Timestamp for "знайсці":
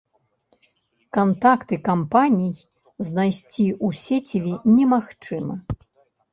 3.09-3.67